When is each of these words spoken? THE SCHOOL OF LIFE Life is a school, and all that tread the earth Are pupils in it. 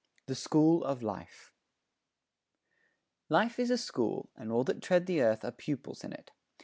THE 0.25 0.33
SCHOOL 0.33 0.83
OF 0.83 1.03
LIFE 1.03 1.53
Life 3.29 3.59
is 3.59 3.69
a 3.69 3.77
school, 3.77 4.31
and 4.35 4.51
all 4.51 4.63
that 4.63 4.81
tread 4.81 5.05
the 5.05 5.21
earth 5.21 5.45
Are 5.45 5.51
pupils 5.51 6.03
in 6.03 6.11
it. 6.11 6.31